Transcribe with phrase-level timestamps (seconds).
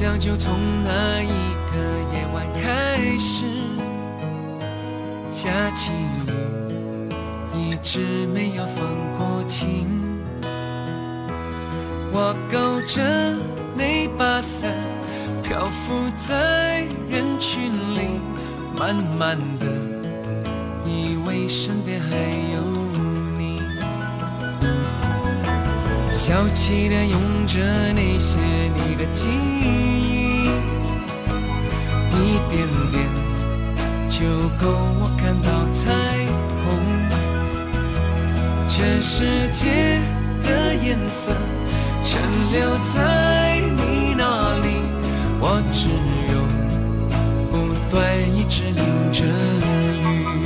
[0.00, 1.76] 想就从那一个
[2.14, 3.44] 夜晚开始
[5.28, 7.10] 下起雨，
[7.52, 7.98] 一直
[8.32, 8.86] 没有放
[9.18, 9.88] 过晴。
[12.12, 13.02] 我勾着
[13.74, 14.72] 那把伞，
[15.42, 18.20] 漂浮在人群里，
[18.78, 19.66] 慢慢的，
[20.86, 22.14] 以为身边还
[22.54, 22.87] 有
[26.28, 27.58] 小气的用着
[27.94, 28.36] 那些
[28.76, 30.44] 你的记忆，
[32.12, 33.00] 一点点
[34.10, 34.26] 就
[34.60, 34.68] 够
[35.00, 35.90] 我看到彩
[36.66, 36.68] 虹。
[38.68, 40.02] 这世界
[40.44, 41.32] 的颜色
[42.04, 42.20] 全
[42.52, 44.22] 留在你那
[44.58, 44.66] 里，
[45.40, 45.88] 我只
[46.30, 46.36] 有
[47.50, 47.96] 不断
[48.36, 50.44] 一直淋着雨。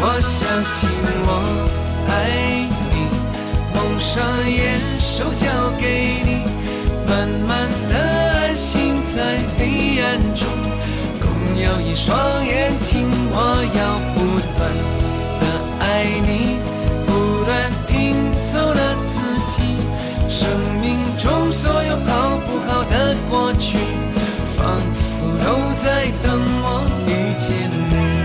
[0.00, 0.90] 我相信
[4.28, 5.46] 蒙上眼，手交
[5.80, 6.44] 给你，
[7.06, 7.56] 慢慢
[7.88, 10.46] 的安心在黑暗中，
[11.18, 11.26] 共
[11.56, 13.08] 有一双眼睛。
[13.32, 13.36] 我
[13.78, 13.80] 要
[14.14, 14.16] 不
[14.58, 14.60] 断
[15.40, 15.42] 的
[15.80, 15.84] 爱
[16.20, 16.58] 你，
[17.06, 17.10] 不
[17.46, 17.50] 断
[17.88, 19.56] 拼凑了自己，
[20.28, 20.46] 生
[20.82, 23.78] 命中所有好不好的过去，
[24.56, 25.46] 仿佛都
[25.82, 25.86] 在
[26.22, 26.66] 等我
[27.06, 27.48] 遇见
[27.90, 28.17] 你。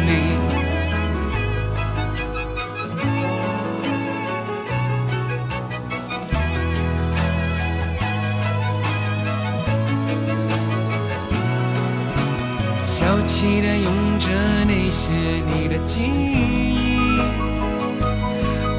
[13.14, 14.28] 小气的用着
[14.66, 15.12] 那些
[15.46, 16.98] 你的记忆，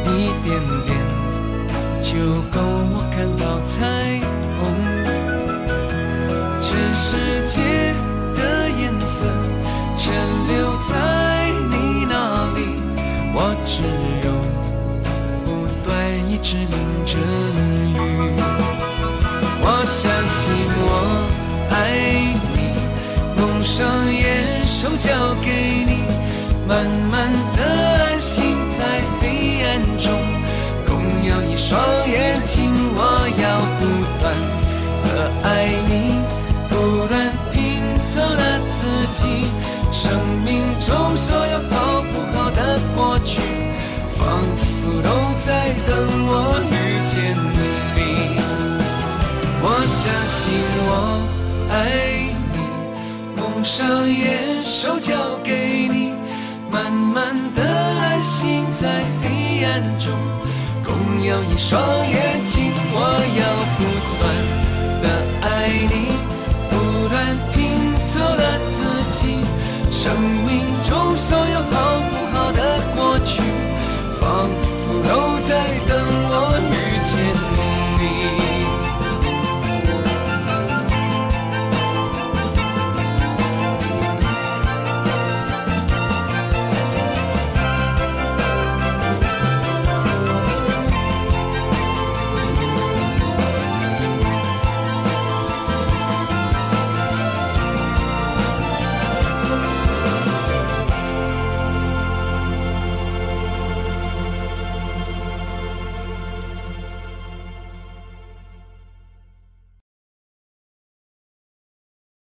[0.09, 0.11] 一
[0.43, 0.91] 点点
[2.03, 2.19] 就
[2.51, 2.59] 够
[2.91, 3.87] 我看到彩
[4.59, 4.61] 虹。
[6.61, 7.07] 这世
[7.47, 7.95] 界
[8.35, 9.17] 的颜色
[9.97, 10.03] 全
[10.49, 10.53] 留
[10.83, 10.93] 在
[11.71, 12.13] 你那
[12.57, 12.59] 里，
[13.37, 13.73] 我只
[14.27, 14.29] 有
[15.47, 15.49] 不
[15.85, 15.89] 断
[16.29, 16.75] 一直淋
[17.07, 17.95] 着雨。
[19.63, 20.43] 我相信
[20.83, 20.91] 我
[21.71, 21.73] 爱
[22.35, 22.44] 你。
[23.77, 25.11] 上眼，手交
[25.45, 25.51] 给
[25.85, 25.99] 你，
[26.69, 27.61] 慢慢的
[28.05, 28.79] 安心在
[29.21, 30.07] 黑暗中，
[30.87, 30.95] 共
[31.29, 31.75] 有一双
[32.09, 32.71] 眼睛。
[32.95, 32.99] 我
[33.43, 33.45] 要
[33.81, 33.83] 不
[34.21, 34.25] 断
[35.03, 35.07] 的
[35.43, 35.49] 爱
[35.89, 35.93] 你，
[36.69, 36.73] 不
[37.09, 37.13] 断
[37.53, 37.59] 拼
[38.05, 38.79] 凑了自
[39.11, 39.51] 己，
[39.93, 40.03] 生
[40.45, 43.41] 命中所有好不好的过去，
[44.17, 44.23] 仿
[44.57, 45.09] 佛都
[45.45, 45.93] 在等
[46.29, 46.73] 我遇
[47.11, 47.13] 见
[47.97, 47.99] 你。
[49.65, 49.99] 我相
[50.29, 50.39] 信
[50.87, 50.91] 我
[51.73, 52.24] 爱。
[53.65, 56.13] 上眼，手交给你，
[56.71, 58.87] 慢慢的安心在
[59.23, 60.13] 黑暗中，
[60.85, 60.95] 共
[61.25, 62.71] 有一双眼睛。
[62.93, 63.01] 我
[63.41, 63.43] 要
[63.79, 63.83] 不